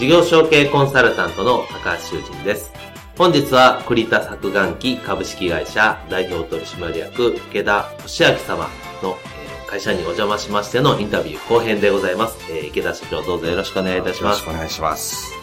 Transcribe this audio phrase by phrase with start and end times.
[0.00, 2.72] 事業承継コンサルタントの高橋修人です。
[3.18, 8.70] 本日は栗田作眼機株式会社代表取締役池田俊明様
[9.02, 9.18] の
[9.66, 12.38] 会社にお邪魔しましてのインタビュー後編でございます。
[12.50, 14.40] えー、池田社長どうぞよろしくお願いいたします。
[14.40, 15.34] よろしくお願いします。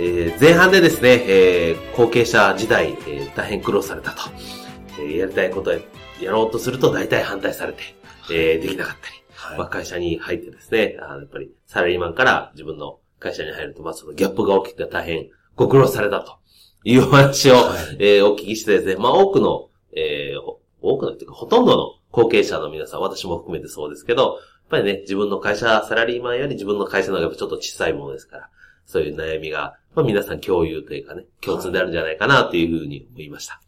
[0.00, 4.22] えー、前半でですね、えー、後継者時代、えー、大変苦労されたと。
[4.98, 5.80] えー、やりたいことや
[6.32, 7.82] ろうとすると大体反対されて、
[8.28, 9.22] えー、できなかったり。
[9.36, 16.40] はい、まあ、会社に入ってですね、あやっぱりサラリーマンから自分の会社に入ると、まあそのギャップが起きて大変ご苦労されたと。
[16.82, 20.40] いうお話を、はい、えー、お聞きしてですね、まあ多くの、えー、
[20.80, 24.32] 多くのっていうかほとんどの後継者の皆さん、私も含めてそうですけど、やっ
[24.70, 28.50] ぱりね、自分の会社、サラリーマンより自分の会社の方がちょっと小さいものですから、
[28.86, 33.54] そういう悩みが、まあ皆さん共有というかね、共通であるんじゃないかなというふうに思いました。
[33.54, 33.62] はい、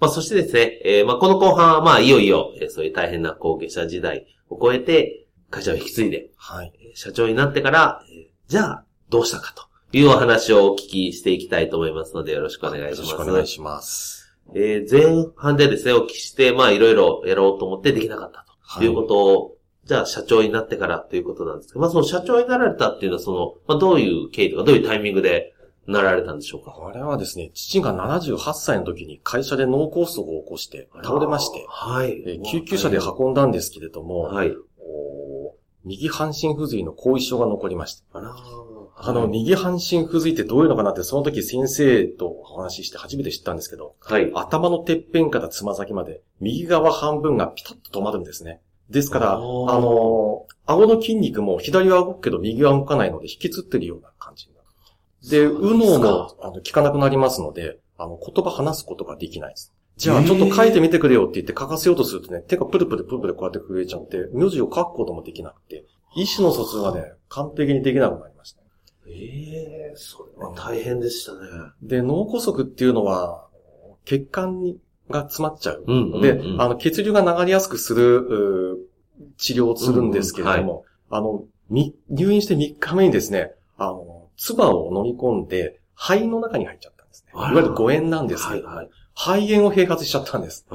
[0.00, 9.64] まあそしてですね、えー、まあこの後半はまあいよいよ、えー、そういう大変な後継者時代を超えて、会社を引き継いで、はい、社長になってから、えー、じゃあ、どうしたかと
[9.96, 13.10] いうお話をお聞きしていきたいと思いますので、よろしくお願いします。
[13.10, 14.36] よろしくお願いします。
[14.54, 18.44] えー、前半でですね、お聞きして、まあ、いろいろやろうと思ってできなかった
[18.78, 19.52] ということを、はい、
[19.86, 25.54] じゃあ、社長になってからということなんですけど、まあ、その社長になられたっていうのは、その、まあ、どういう経緯とか、どういうタイミングで
[25.86, 26.76] なられたんでしょうか？
[26.86, 32.22] あれはですね、父が78歳の時に会社で脳梗塞を起こして倒れまして、はい。
[32.26, 34.54] え救急車で運んだんですけれども、はい。
[35.84, 38.04] 右半身不随の後遺症が残りました。
[38.96, 44.30] あの、右半身不随ってどういうのかなって、その時先生とお話しして初めて知ったんですけど、はい。
[44.34, 48.60] 頭のてっぺんからつま先まで、右側半分がピタッと止まるんですね。
[48.90, 54.68] ですから、あの、顎の筋肉も左は動くけど右は動かないので引きつってるような感じになる。
[55.28, 59.72] で、右脳もあの効かなくなりますので、あの、言葉話すことができないです。
[59.96, 65.84] じゃあ、ちょっと書いてみてくれよって言って書かせようとするとね、手がプルプルプルプルこうやって震えちゃって、文字を書くこともできなくて、
[66.16, 68.62] 意思の疎通がね、完璧にできなくなりました。
[69.06, 71.38] ええー、それは大変でしたね。
[71.82, 73.46] で、脳梗塞っていうのは、
[74.04, 74.78] 血管に
[75.10, 75.84] が詰まっちゃう。
[75.86, 78.88] うんうんうん、で、あの、血流が流れやすくする、
[79.36, 87.32] 治療をするんですけれども、うんうんはい、あの、入院して3日目にですね、あの、唾を飲み込んで、肺の中に入っちゃったんですね。
[87.34, 90.66] いわゆる誤嚥なんですけど、はいはい、肺炎を併発しちゃったんです。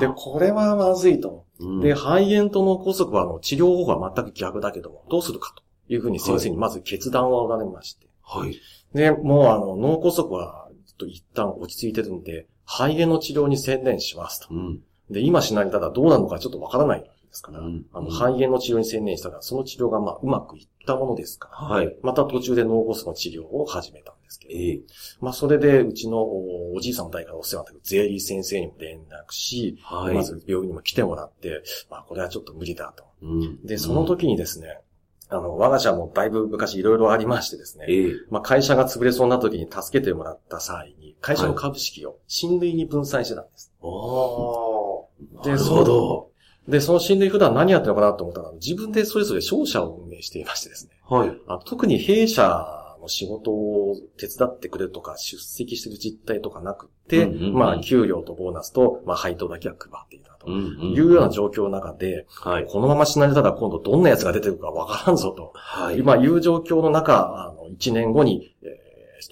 [0.00, 1.46] で、これはまずいと。
[1.58, 5.62] うん、で、肺炎と脳梗塞はあの治療方法は全く逆だけども、どうするかと。
[5.92, 8.06] いうふうに先生にまず決断をおられまして。
[8.22, 8.56] はい。
[8.94, 14.54] で、もうあの、脳梗塞は、ちょっと一旦落ち着いてるんで、肺炎の治療に専念しますと。
[14.54, 14.80] うん、
[15.10, 21.96] で、今しないたらどうなるのかちょっとわからないですから、うん、あの、肺炎の治療に専念したら、その治療がまあ、うまくいったものですから、はい。
[22.02, 24.80] また途中で脳梗塞の治療を始めたんですけど、ええ
[25.20, 30.14] まあ、それで、うちのおじいさんの代からお世話になったゼリー先生にも連絡し、はい。
[30.14, 33.04] まず病院にも来てもらって、まあ、これはちょっと無理だと。
[33.22, 34.80] うん、で、その時にですね、
[35.28, 37.86] あの、我が社もだいぶ昔いろいろありましてですね。
[37.88, 43.72] ええまあ、会社が潰れそうな時に助けてもらった際に、会社の株式を親類に分散してたんです。
[43.80, 43.88] は
[45.44, 46.29] い、なるほど。
[46.70, 50.92] で、その親類普段何やってるのかなと思ったら、自分でそれぞれ商社を運営していましてですね。
[51.08, 51.32] はい。
[51.48, 68.79] あ特に弊社の仕事を手伝ってくれるとか、出席してる実態とかなくて、うんうんうん、まあ、給料とボーナスと、まあ、配当だけは配っていたというような状況の中で、はい、このまま死なれたら今度どんな奴が出てくるかわからんぞと、はい、まあ、いう状況の中、あの、1年後に、えー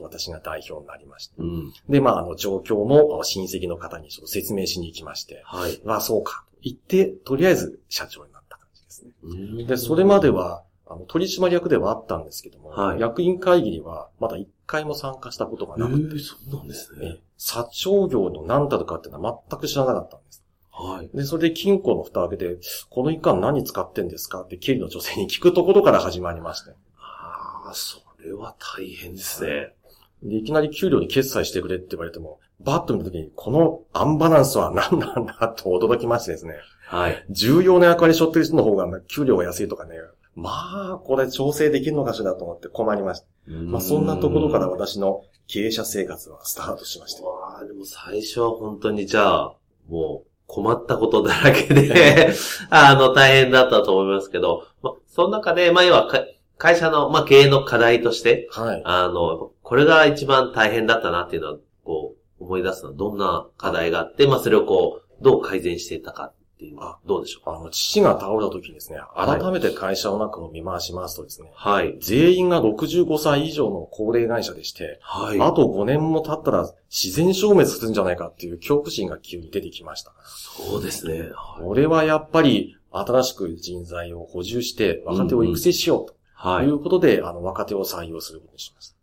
[0.01, 1.35] 私が代表になりまして。
[1.39, 5.43] うん、で、まあ、あの、状況も親戚の方にちょっと説明しに行きまして。
[5.45, 5.81] はい。
[5.85, 6.45] まあ、そうか。
[6.63, 9.65] 言って、とりあえず社長になった感じですね。
[9.65, 16.01] で、それまでは、あの、取締役ではあったんですけども、はい、役員会議にはまだ一回も参加したことがなくて。
[16.01, 17.19] えー、そうなんですね。
[17.37, 20.45] 社長業の何たるかっていうのは全く知らなかったんです。
[20.71, 21.11] はい。
[21.15, 22.59] で、それで金庫の蓋を開けて、
[22.89, 26.71] この一貫何使ってんですかって経理の女性に聞くところから始まりまして。
[26.99, 29.75] ああ、それは大変ですね。
[30.23, 36.55] で、いきなり給料に決済してくれって言われても、バッと見たときに、このアンバランスは何なんだと驚きましてですね。
[36.87, 37.25] はい。
[37.31, 39.95] 重要な役割背負ってる人の方が給料が安いとかね。
[40.35, 40.51] ま
[40.95, 43.27] あ、これ調整できるのかしらと思って困りました。
[43.53, 47.23] まあ、そんなところから私の経営者生活はスタートしました。
[47.61, 49.55] あでも最初は本当にじゃあ、
[49.89, 52.33] もう困ったことだらけで
[52.71, 56.09] あの、大変だったと思いますけど、まあ、その中で、まあ、要は
[56.57, 58.83] 会社の、まあ、経営の課題として、はい。
[58.85, 67.51] あの、これが一番大変だったなっていうのは、こう、思い出すのはどんな課題があって、まあ、それをこう、どう改善していったかっていうのは、どうでしょう？
[67.51, 71.99] あの、父が倒れた時にですね、改めて会社の中を見回しますとですね、はい。
[72.01, 75.41] 全員が65歳以上の高齢会社でして、はい。
[75.41, 80.15] あと5年も経ったら自然消滅するんじゃないかっていう恐怖心が急に出てきました。
[80.25, 81.31] そうですね。
[81.61, 86.15] これはやっぱり、新しく人材を補充して、若手を育成しようと。
[86.33, 86.65] はい。
[86.65, 88.98] ということで、あの、若手を採用することにしました。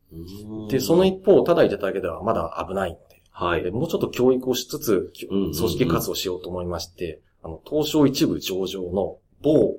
[0.69, 3.69] で、その一方、ただいただけではまだ危ないので、はい。
[3.71, 9.77] もうちょっと教育をしつつ、組織活動しようと思いまして、あの、東証一部上場の某、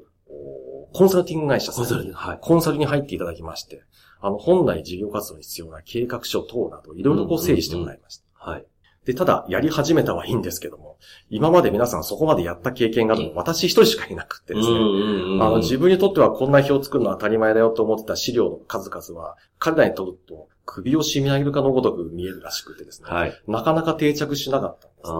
[0.93, 3.83] コンサルティング会社さんに、はい、コンサルに入っていただきまして、
[4.21, 8.25] あの、本来事業活動に必要な計画書等など、いろいろこう整理してもらいました。
[8.35, 8.67] はい。
[9.07, 10.99] で、ただ、やり始めたはいいんですけども、
[11.31, 25.11] 今まで皆さんそこまでやった経験があるの私一人しかいなくてですね、あの、自分にとってはこんな表を作るのは当たり前だよと思ってた資料の数々は、彼らにとっても首を締め上げるかのごとく見えるらしくてですね、はい、なかなか定着しなかったんです。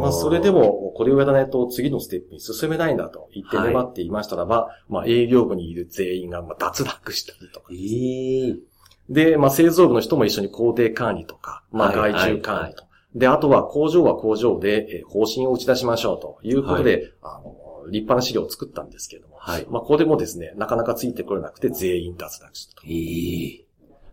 [0.00, 7.72] まあ、それでも、これをやらないと次のステップに進めないんだと言って粘っていましたらば、はい、まあ、営業部にいる全員がまあ脱落したりとか。
[7.72, 8.58] で、えー、
[9.10, 12.84] で、まあ、製造部の人も一緒に工程管理とか、まあ、外注管理と、
[13.14, 19.66] で、あとは工場は工場で、え方針を打ち出しましょうということで、はい、あの、立派な資料を作ったんですけれども、はい。
[19.70, 22.82] まあ、ここでもですね、なかなかついてこれなくて全員脱落したと。
[22.86, 23.64] えー、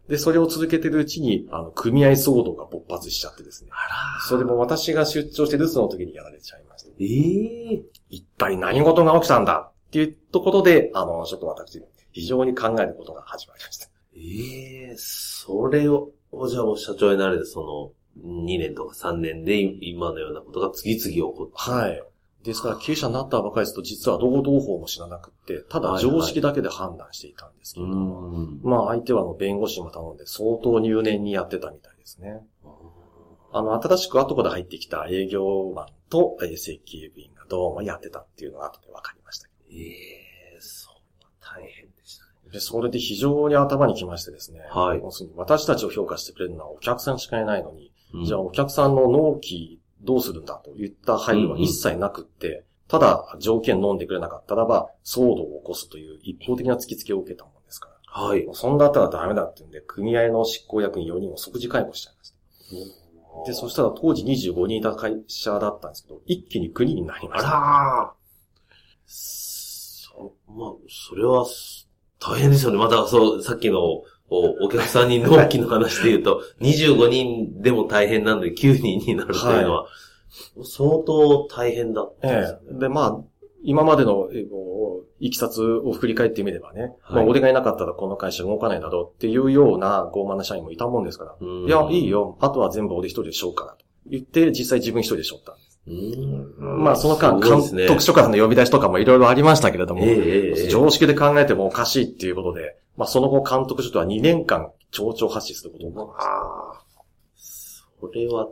[0.09, 3.69] で、それを続けてるうちに、あの、組合騒動が勃発しちゃってですね。
[3.71, 6.89] あらそれも私が出張して留守の時にやられちゃいました。
[6.99, 11.81] ええー、一体何事が起きたんだっていうところで、あの、ちょっと私、
[12.11, 13.87] 非常に考えることが始まりました。
[14.15, 16.11] ええー、それを、
[16.49, 21.71] じゃあもう社長になれて、その、2年とか3年で今のようなことが次々起こって。
[21.71, 22.03] はい。
[22.43, 32.41] ですから経営者になったばかりですと実は労働法も知らなくって、ただ常識だけで判断していたんですけど、はいはい、まあ相手はあの弁護士も頼んで相当入念にやってたみたいですね。
[33.53, 39.49] あの、新しく後から入ってきた営業マンと、え設計部員がどうもやってたっていうのが後で分かりました。
[39.69, 42.31] ええー、そう、大変でしたね。
[42.51, 44.61] で、それで非常に頭にきましてですね。
[44.69, 45.01] はい。
[45.35, 47.90] 私たちを評価してくれるのはお客さんしかいないのに、
[48.25, 58.21] じゃあお客さんの納期どうするんだと言った配慮は一切なくって、ただ条件飲んでくれなかったらば、騒動を起こすという一方的な突きつけを受けたもんですから。
[58.21, 58.45] はい。
[58.51, 62.41] そんだったらダメだって言うんで、組合の執行役員4人を即時解雇しちゃいました。
[63.45, 67.47] で、そしたら当時25人いた会社だったんですけど、一気に9人になりました。
[67.47, 68.13] あら
[69.05, 71.45] そ、まあ、それは、
[72.19, 72.77] 大変ですよね。
[72.77, 79.87] また、そう、さっきのお客さんに納期の話で言うと、25人でも大変なので9人になるというのは、
[80.63, 82.79] 相当大変だったんですね、ええ。
[82.79, 83.19] で、まあ、
[83.63, 84.45] 今までの、え
[85.19, 93.85] いきさつを振り返ってみればね、はい、まあ、俺がいなかったらこの会社動かないだろうっていうような傲慢な社員もいたもんですから、いや、いいよ、あとは全部俺一人でしょうからと。
[94.07, 95.55] 言って、実際自分一人でしょったん。
[95.55, 95.71] です。
[96.59, 106.31] まあ、その間、監督書からの呼び出しとかもいろいろありましたけれども、えー、常識で考えてもおかしいっていうことで、まあ、その後監督書とは2年間、町長発信することになりました。
[106.31, 106.81] ああ。
[107.99, 108.47] それは、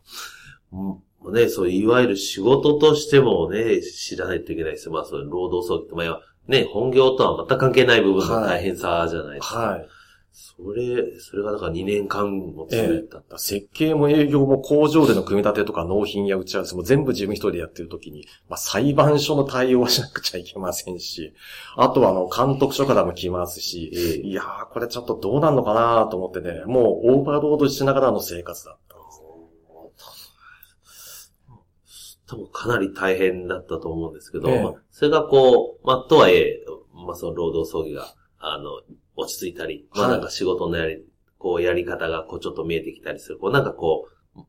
[0.70, 9.58] もうね、そう、いわゆる仕事としてもね、知らないといけないですまあ、その労働組織と、まあ、ね、本業とは全く関係ない部分の大変さじゃないですか。
[9.58, 9.78] はい。
[9.80, 9.88] はい
[10.40, 21.34] それ、それがだから2年間も続いた、えー、設計も営業も工場での組み立てとか納品や打ち合わせも全部自分一人でやってるときに、まあ裁判所の対応はしなくちゃいけませんし、
[21.76, 29.04] あとはあの監督署からも来ますし、えー、いやーこれちょっとどうなんのかなと思ってね、もうオーバーロードしながらの生活だったんで
[30.94, 31.34] す。
[32.28, 36.60] 多分かなり大変だったと思うんですけど、えー、それがこう、まあとはいえ、
[36.94, 38.70] まあその労働争議が、あの、
[39.18, 41.04] 落ち着いたり、まあなんか仕事のやり、
[41.38, 43.38] こうやり方がこうちょっと見えてきたりする。
[43.38, 44.40] こうなんかこう、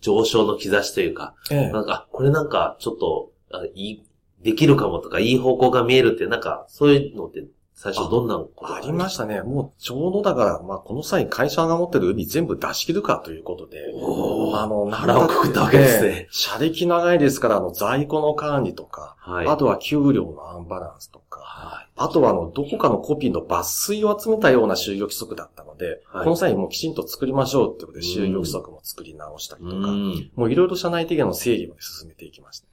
[0.00, 4.04] 上昇の兆しというか、ええ、なんか、これなんかちょっと、あいい、
[4.42, 7.42] できるかもとか、いい方向が見えるって、なんか、そういうのって
[7.76, 9.26] 最初どんなことありました？
[9.26, 9.42] ね。
[9.42, 13.78] もうちょうどだから、まあこの際会社が持ってる海全部出し切るかということで、
[14.54, 16.28] あの、腹をくくったわけですね。
[16.30, 29.76] 車歴長いですから、あの在庫の管理とか、はい、あとは給料のアンバランスとか、はい、あとはあの、どこかのコピーの抜粋を集めたような就業規則だったので、はい、この際もうきちんと作りましょうってことで就業規則も作り直したりとか、
[30.36, 32.68] もういろいろ社内的なの整理まで進めていきました。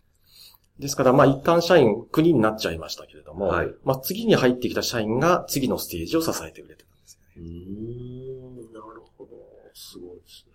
[0.82, 7.48] ですから、まあ一旦社員国になっちゃいましたけれども、はい、まあ次に入ってきた社員が次のステージを支えてくれてたんですよね。
[7.48, 9.30] うん、なるほど。
[9.76, 10.52] すごいですね。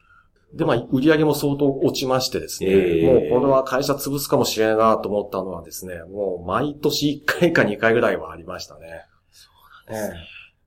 [0.54, 9.04] で、まあ、売り上げも相当落ちましてですね、えー、もうこれは会社潰すかもしれないなと思ったのはですね、もう毎年1回か2回ぐらいはありましたね。
[9.30, 9.48] そ
[9.88, 10.20] うなんですね。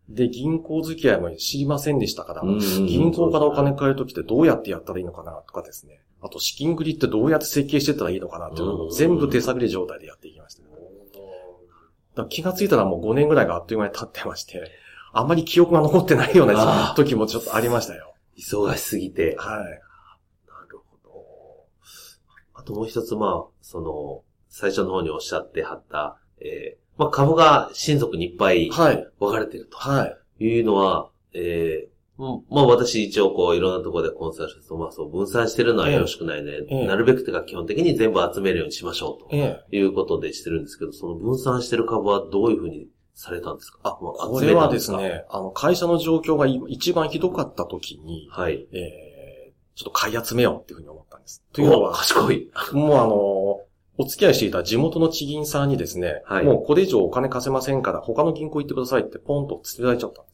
[0.10, 6.00] えー、で、銀行付き合いも知りませんでしたから、銀行からお金借りるときってどうやってやったらいいのかなとかですね。
[6.22, 10.70] あと資金繰りってどうやって設計してったらいいのかなっていうのを全部手探り状態でやっていきました、ね。
[12.30, 14.72] 気がついたらもう5年ぐらいがあっという間に経ってまして、
[15.14, 18.16] あんまり記憶が残ってないような時もちょっとありましたよ。
[18.38, 19.36] 忙しすぎて。
[19.38, 19.64] はい。
[20.48, 21.26] なるほど。
[22.54, 29.78] あともう一つ、まあ、その、最初の方におっしゃってはった、えー、まあ株が親族にいっぱい分かれてると。
[29.78, 30.08] は
[30.40, 30.44] い。
[30.44, 31.99] いうのは、えー、
[32.50, 36.52] まあ私一応こういろんなところでコンサルして、まあそう分散してるのはよろしくないね。
[36.70, 39.36] ええ、なるべくてか基本的に全部集めるようにしましょうと。
[39.36, 43.80] いうことでしてるんですけど、その分散してる株はどういうふうにされたんですか？
[43.84, 48.68] あ、まあ、これはですね、あの会社の状況が一番ひどかった時に、はい。
[48.74, 51.44] えー、ちょっと買い集めようっていうふうに思ったんです。
[51.54, 52.50] というのは、賢い。
[52.74, 53.62] もうあの、
[54.02, 60.26] お付き合いしていた地元の地銀さんにですね、はい、もうこれ以上お金貸せませんから他の銀行行ってくださいってポンと捨てられちゃったん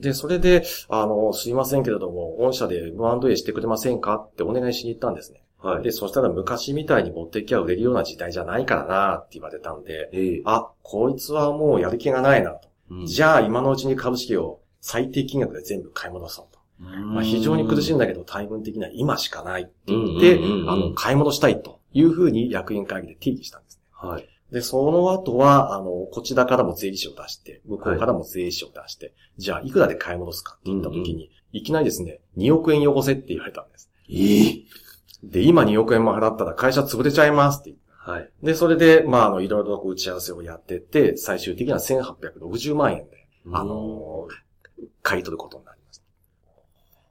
[0.00, 5.42] でそれで、あの、すいませんけれども、御社で M&A してくれませんかってお願いしに行ったんですね。
[5.60, 5.82] はい。
[5.82, 12.68] で、そしたら昔みたいに持ってきゃ売れるような時代じゃないからなって言われたんで、えー、あ、こいつはもうやる気がないなと。
[12.90, 16.58] うん、じゃあ今のうちに株式を最低金額で全部買い戻そうと。
[16.80, 20.38] まあ、非常に苦しいんだけど、タイム的には今しかないって言って、
[20.68, 23.82] あの、買い戻したいというふうに役員会議で提起したんですね。
[23.90, 24.28] はい。
[24.52, 33.90] で、その後は、あの、こちらからも税理士を出して、向こうからも税理士を出して、はい、じゃあ、いくらで買い戻すかって言った時に、うんうん、いきなりですね、2億円よこせって言われたんです。
[34.08, 34.62] えー、
[35.22, 37.88] で、今2億円も払ったら会社潰れちゃいますって言って。
[38.10, 38.30] はい。
[38.42, 44.28] で、それで、まあ、あの、いろいろ打ち合わせをやってて、最終的には1860万円で、あの
[45.02, 46.04] 買い取ることになりました。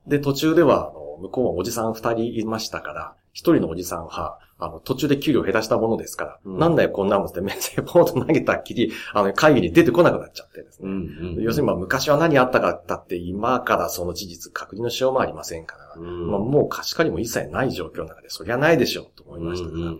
[0.09, 10.89] で、途中では、あの、向こうはおじさん二人いましたから、一人のおじさんは、あの、途中で給料減らしたものですから、うん、なんだよこんなもんって免税ポート投げたっきり、 あの、会議に出てこなくなっちゃってですね。
[10.89, 19.91] うんうん、要するにまあ昔は何あったかったって今からその事実確認のしようもありませんから、うん、まあ、もう貸し借りも一切ない状況の中で、そりゃないでしょうと思いましたから、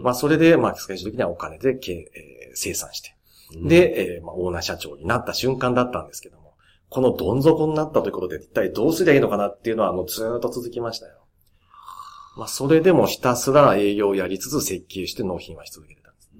[0.00, 1.76] まあそれで、まあ最終的にはお金で、えー、
[2.54, 3.14] 生産して、
[3.54, 6.54] で、えー、まあオーナー社長になった瞬間だったんですけども、
[6.88, 11.25] このどん底になったということで一体どうすりゃいいのかなっていうのは、あの、ずっと続きましたよ。
[12.36, 16.30] まあ、それでもひたすら営業をやりつつ設計して納品はし続けてたんです。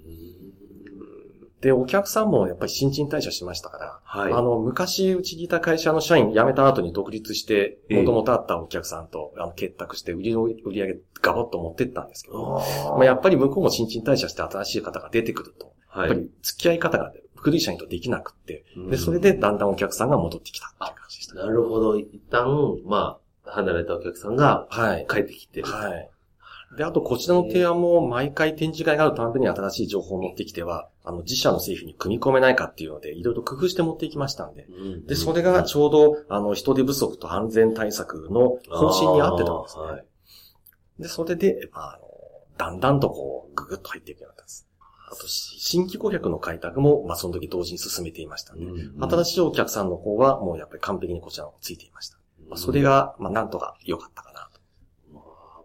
[1.63, 12.63] で、お客さんもやっぱり新陳代謝しましたから、はい、あの、昔うちにいた会社の社員辞めた後に独立して、もともとあったお客さんと、あの結託して売りの売り上げガボッと持ってったんですけど、
[12.97, 21.99] まあ、やっぱり向こうも新陳代謝して新しい方が出てくると、はい、やっぱり付き合い方が古い社員とできなくって、で、それでだんだんお客さんが戻ってきたっていう感じでした、なるほど。
[21.99, 25.07] 一旦、まあ、離れたお客さんが、はい。
[25.09, 25.69] 帰ってきてる。
[25.71, 26.11] はい。
[26.77, 34.67] で、あと、こちらの提案も、毎回展示会があるたびに新しい情報を持ってきては、あの、自社の製品に組み込めないかっていうので、いろいろ工夫して持っていきましたんで。
[35.07, 39.83] で、それがちょうど、あの、人手不足と安全対策の方針に合ってたんですね。
[39.85, 40.05] はい、
[41.03, 42.07] で、それで、まあ、あの、
[42.59, 44.67] だんだんとこう、ぐぐっと入っていくようになったんです。
[45.09, 48.67] あと、新規顧客の開拓も、まあ、その時同時に進めていましたんで、
[49.01, 52.16] 新しいお客さんの方は、もうやっぱり完璧にこちらをついていました。
[52.49, 54.61] まあ、それが、まあ、なんとか良かったかなと。
[55.13, 55.25] まあ、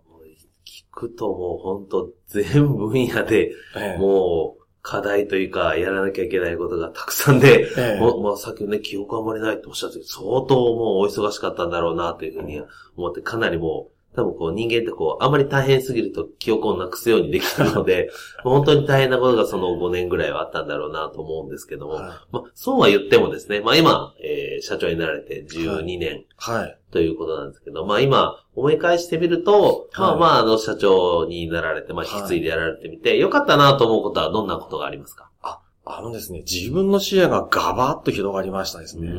[0.09, 0.23] もう
[0.65, 3.51] 聞くともう本当全分野で、
[3.97, 12.61] もう、課題というか、やらなきゃいけないことがたくさんで、ええ、もまあ、さっきね、記憶あまりないっておっしゃって相当もうお忙しかったんだろうな、というふうに
[12.97, 18.09] 思って、かなりもう、多分こう人間ってこう、あまり大変すぎると記憶をなくすようにできたので、
[18.43, 35.29] 本当に大変なことがその5年ぐらいはあったんだろうなと思うんですけども、はい、まあ、そうは言ってもですね、まあ今、えー、社長になられて12年、はい、ということなんですけど、まあ今、思い返してみると、はい、まあまあ、あの、社長になられて、まあ引き継いでやられてみて、良かったなと思うことはどんなことがありますか？
[35.41, 39.09] あ、あのですね、自分の視野がガバッと広がりましたですね。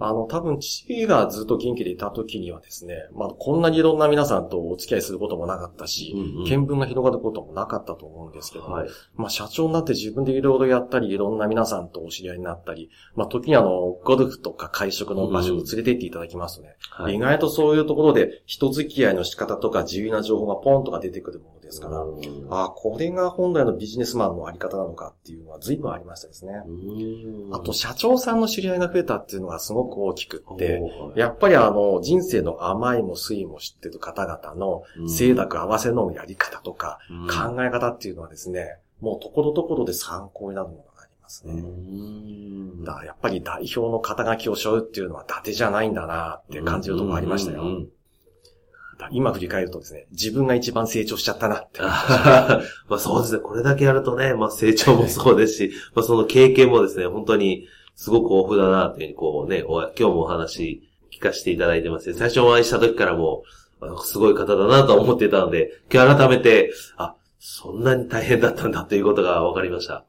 [0.00, 13.70] あの、多分父がずっと元気でいた時にはですね、まあ、こんなにいろんな皆さんとお付き合いすることもなかったし、うんうん、見聞が広がることもなかったと思うんですけど、はい、まあ、社長になって自分でいろいろやったり、いろんな皆さんとお知り合いになったり、まあ、時にあの、
[14.04, 17.04] ゴルフとか会食の場所に連れて行っていただきますとね、うん。
[17.04, 22.04] はい、意外とそういうところで人付き合いの仕方とか自由な情報がポンとか出てくるものですから、
[22.50, 26.52] ああ、これが本来のビジネスマンのあり方なのかっていうのは随分ありましたですね。
[27.52, 30.82] あと、社長さんの知り合いが増えたっていうのがすごく大きくって、
[31.16, 41.62] やっぱりあの、人生の甘いも酸いも知ってる方々の、清濁合わせのやり方とか、考え方っていうのはですね、もうところどころで参考になるものがありますね。
[42.84, 47.64] だからやっぱり代表の肩書きを背負うっていうのは伊達じゃないんだなって感じるところありましたよ。
[49.10, 51.80] 今振り返るとですね、自分が一番成長しちゃったなって。
[51.82, 52.60] ま
[52.90, 60.82] あそうですね、これだけやるとね、まあ成長もそうですし、まあその経験もですね、本当にすごく豊富だなっていうふうにこうね、今日もお話
[61.12, 63.44] 聞かせていただいてます最初お会いした時からも
[63.80, 70.04] う、すごい方だなと思ってたので、今日改めて、あ、そんなに大変だったんだということが分かりました。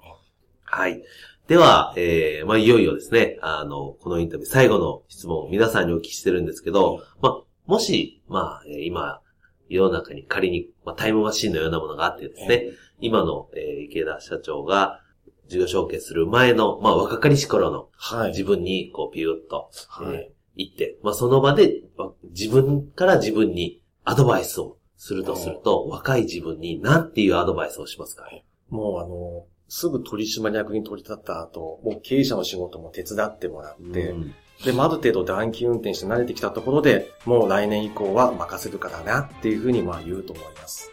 [0.64, 1.04] はい。
[1.48, 9.22] では、えー、まあ、いよいよですね、あの、このインタビュー最後の質問を皆さんにお聞きしてるんですけど、まあ、もし、まあ、今、
[9.68, 12.66] 世の中に仮に、まあ、タイムマシンのようなものがあってですね、
[13.00, 15.02] 今の、えー、池田社長が、
[15.48, 21.82] 事業承継する前の、まあ、若かりし頃の、はい、自分に、こう、ピューッと、はい、えー、言って、まあ、その場で、
[22.24, 28.30] 自分から自分にアドバイスをするとすると、若い自分に何ていうアドバイスをしますか？
[28.70, 40.92] もうあの、すぐ取締役に取り立った後、もう経営者の仕事も手伝ってもらって、うんで、ある程度短期運転して慣れてきたところで、もう来年以降は任せるからなっていうふうにまあ言うと思います。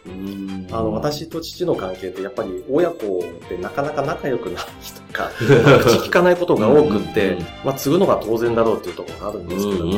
[0.71, 9.93] あの、私と父の関係ってやっぱり親子でなかなか仲良くない人か、口聞かないことが多くって、まあ継ぐのが当然だろうっていうところがあるんですけども、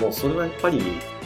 [0.00, 0.80] もうそれはやっぱり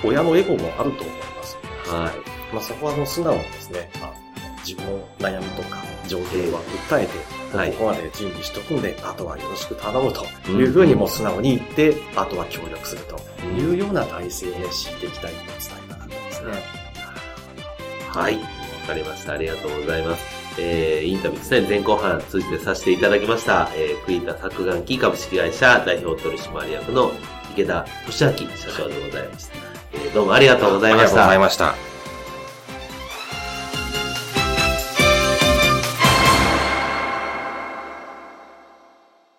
[0.04, 1.58] 親のエゴもあると思います。
[1.86, 2.54] はい。
[2.54, 4.27] まあそこはもう素直にですね、まあ、
[4.68, 15.54] 自分の悩みとか状況は訴えて、はい、ここまで準備しとくんで、あとはよろしく頼むというふうにも素直に言って、あとは協力するというような体制を敷いていきたいと伝
[15.86, 16.52] えたかったですね。
[18.08, 18.34] はい。
[18.36, 18.40] わ
[18.86, 19.32] かりました。
[19.32, 20.24] ありがとうございます。
[20.60, 27.12] えー、インタビューですね、前後半通じてさせていただきました、えー、栗田作眼機株式会社代表取締役の
[27.52, 29.56] 池田俊明社長でございました。
[29.92, 31.06] えー、どうもありがとうございました。
[31.06, 31.87] ありがとうございました。